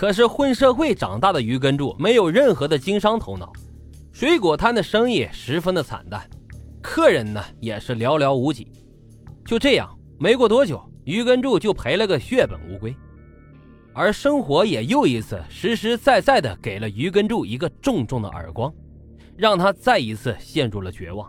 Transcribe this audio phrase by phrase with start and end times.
[0.00, 3.52] 可是混社会长大的于根柱没有任何的经商头脑，
[4.12, 6.26] 水果摊的生意十分的惨淡，
[6.80, 8.66] 客人呢也是寥寥无几。
[9.44, 12.96] 就这样，没过多久，于根柱就赔了个血本无归。
[13.92, 18.72] 而生活也又一次实实在在的给了于根柱一个重重的耳光，
[19.36, 21.28] 让他再一次陷入了绝望，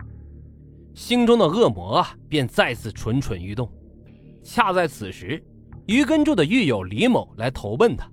[0.94, 3.70] 心中的恶魔啊便再次蠢蠢欲动。
[4.42, 5.44] 恰在此时，
[5.84, 8.10] 于根柱的狱友李某来投奔他。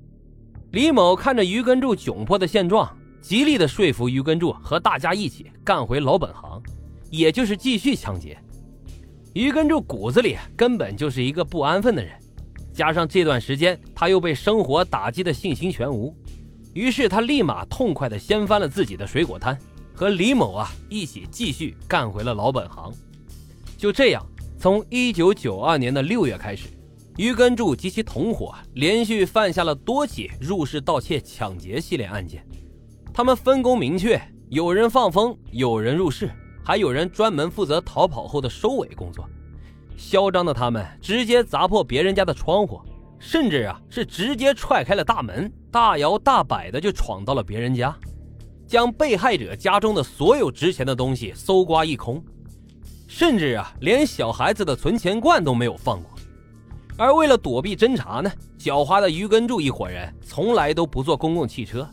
[0.72, 6.62] 李某看着于根柱窘迫的现状，极力的说服于根柱和大家一起干回老本行，
[7.10, 8.38] 也就是继续抢劫。
[9.34, 12.14] 于根柱骨子里根本就是一个不安分的人。
[12.72, 16.16] 加上这段时间他又被生活打击的信心全无，
[16.74, 19.58] 于是他立马痛快地掀翻了自己的水果摊，
[19.94, 22.94] 和李某啊一起继续干回了老本行。
[23.76, 24.24] 就这样，
[24.60, 26.68] 从一九九二年的六月开始，
[27.20, 32.48] 于根柱及其同伙连续犯下了多起入室盗窃、抢劫系列案件。
[33.14, 34.18] 他们分工明确，
[34.48, 36.32] 有人放风，有人入室，
[36.64, 39.30] 还有人专门负责逃跑后的收尾工作。
[39.98, 42.80] 嚣张的他们直接砸破别人家的窗户，
[43.20, 47.94] 甚至啊是直接踹开了大门，大摇大摆的就闯到了别人家，
[48.66, 52.24] 将被害者家中的所有值钱的东西搜刮一空，
[53.10, 56.12] 甚至啊连小孩子的存钱罐都没有放过。
[57.00, 61.90] 而为了躲避侦查呢，狡猾的于根柱一伙人从来都不坐公共汽车，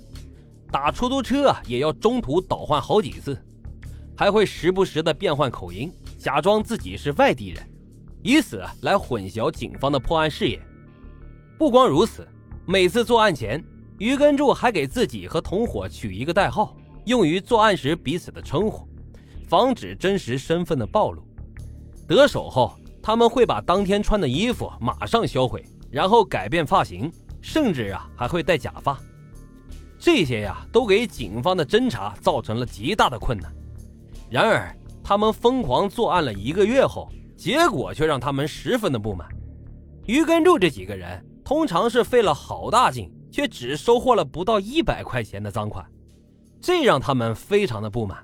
[0.72, 3.40] 打出租车啊也要中途倒换好几次，
[4.16, 7.64] 还会时不时的变换口音，假装自己是外地人。
[8.20, 10.60] 以此来混淆警方的破案视野。
[11.56, 12.26] 不光如此，
[12.66, 13.62] 每次作案前，
[13.98, 18.88] 于根柱还给自己和同伙取一个代号，用于作案时彼此的称呼，
[19.46, 21.22] 防止真实身份的暴露。
[22.08, 22.74] 得手后，
[23.06, 27.08] 他们会把当天穿的衣服马上销毁，然后改变发型，
[27.40, 28.98] 甚至啊还会戴假发。
[29.96, 33.48] 这些呀，都给警方的侦查造成了极大的困难。
[34.28, 37.08] 然而，他们疯狂作案了一个月后。
[37.36, 39.28] 结果却让他们十分的不满。
[40.06, 45.84] 于根柱这几个人通常是费了好大劲，却只收获了不到一百块钱的赃款，
[46.62, 48.18] 这让他们非常的不满。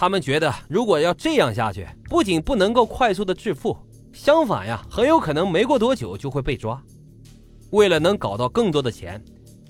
[0.00, 3.76] 他们觉得，如果要这样下去，不仅不能够快速的致富，
[4.12, 6.80] 相反呀，很有可能没过多久就会被抓。
[7.70, 9.20] 为了能搞到更多的钱，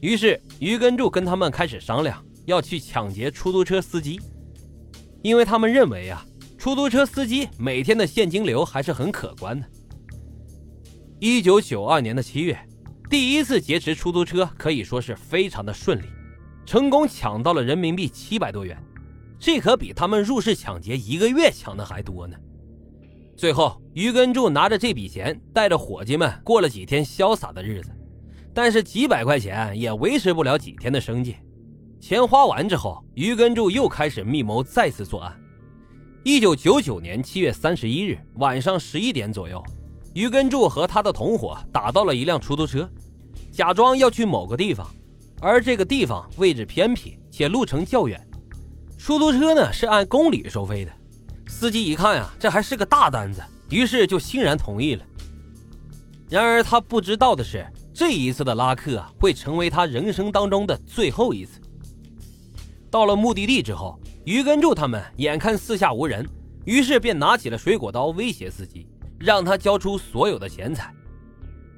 [0.03, 4.21] 于是于根柱跟他们开始商量，要去抢劫出租车司机，
[5.23, 6.23] 因为他们认为呀。
[6.59, 9.67] 出租车司机每天的现金流还是很可观的。
[11.21, 12.59] 一九九二年的七月，
[13.09, 16.07] 第一次劫持出租车可以说是非常的顺利，
[16.67, 18.77] 成功抢到了人民币七百多元，
[19.41, 22.37] 这可比他们入室抢劫一个月抢的还多呢。
[23.37, 27.91] 最后，于根柱拿着这笔钱，带着伙计们过了几天潇洒的日子，
[28.53, 31.37] 但是几百块钱也维持不了几天的生计。
[32.01, 35.41] 钱花完之后，于根柱又开始密谋再次作案。
[36.25, 39.63] 一九九九年七月三十一日晚上十一点左右，
[40.15, 42.91] 于根柱和他的同伙打到了一辆出租车，
[43.53, 44.85] 假装要去某个地方，
[45.41, 48.28] 而这个地方位置偏僻且路程较远。
[48.99, 50.93] 出租车呢是按公里收费的，
[51.47, 55.05] 司机一看呀，这还是个大单子，于是就欣然同意了。
[56.29, 61.61] 然而他不知道的是，这一次的拉客会成为他人生当中的最后一次。
[62.91, 63.99] 到了目的地之后。
[64.25, 66.29] 于根柱他们眼看四下无人，
[66.67, 68.87] 于是便拿起了水果刀威胁司机，
[69.19, 70.93] 让他交出所有的钱财。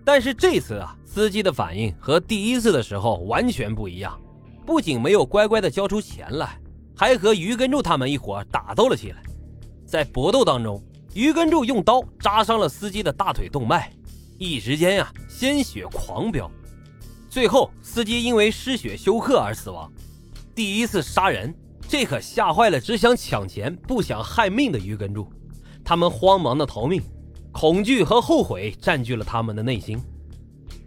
[0.05, 4.21] 但是这次啊，司机的反应和第一次的时候完全不一样，
[4.67, 6.59] 不仅没有乖乖的交出钱来，
[7.01, 9.23] 还和于根柱他们一伙打斗了起来。
[9.87, 10.85] 在搏斗当中，
[11.15, 13.91] 于根柱用刀扎伤了司机的大腿动脉，
[14.37, 16.51] 一时间呀，鲜血狂飙。
[17.31, 19.91] 最后，司机因为失血休克而死亡。
[20.55, 21.55] 第一次杀人。
[21.89, 25.27] 这可吓坏了只想抢钱不想害命的于根柱，
[25.83, 27.03] 他们慌忙的逃命，
[27.51, 29.99] 恐惧和后悔占据了他们的内心。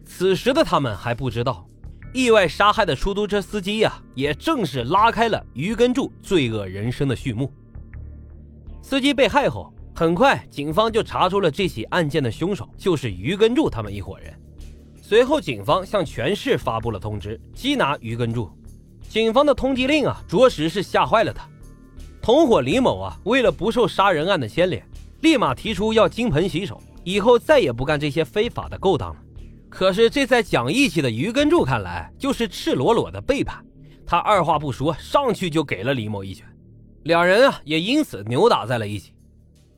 [0.06, 1.68] 此时的他们还不知道，
[2.14, 7.52] 意外杀害的出租车司机呀，也正是拉开了于根柱罪恶人生的序幕。
[8.84, 14.32] 司机被害后，很快警方就查出了这起案件的凶手就是于根柱他们一伙人。
[15.02, 18.50] 随后，警方向全市发布了通知，缉拿于根柱。
[19.10, 21.50] 警方的通缉令啊，着实是吓坏了他。
[22.22, 24.86] 同伙李某啊，为了不受杀人案的牵连，
[25.22, 29.16] 立马提出要金盆洗手，以后再也不干这些非法的勾当了。
[29.74, 33.66] 可是这在讲义气的于根柱看来，就是赤裸裸的背叛。
[34.06, 36.46] 他二话不说，上去就给了李某一拳，
[37.06, 39.14] 两人啊也因此扭打在了一起。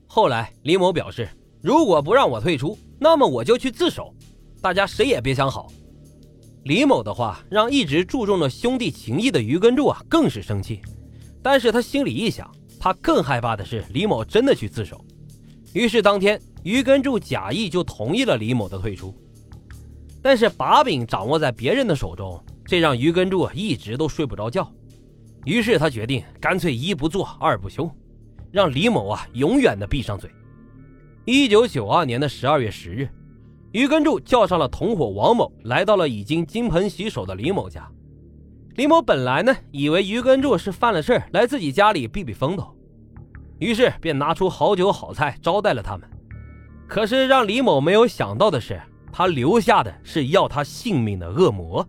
[0.06, 1.30] 后来李某表示，
[1.62, 4.14] 如果不让我退出，那么我就去自首，
[4.62, 5.72] 大家谁也别想好。
[6.64, 10.82] 李某的话让一直注重着兄弟情谊的于根柱啊更是生气，
[11.42, 15.00] 但是他心里一想，他更害怕的是李某真的去自首，
[15.72, 19.16] 于是当天于根柱假意就同意了李某的退出，
[20.26, 24.68] 但是把柄掌握在别人的手中，这让于根柱一直都睡不着觉，
[25.46, 27.88] 于是他决定干脆一不做二不休，
[28.52, 30.28] 让李某啊永远的闭上嘴。
[31.26, 33.08] 一九九二年的十二月十日。
[33.72, 37.88] 于根柱叫上了同伙王某，来到了已经金盆洗手的李某家。
[38.78, 42.76] 李某本来呢，以为于根柱是犯了事来自己家里避避风头，
[43.60, 46.10] 于是便拿出好酒好菜招待了他们。
[46.88, 48.82] 可是让李某没有想到的是，
[49.18, 51.88] 他留下的是要他性命的恶魔。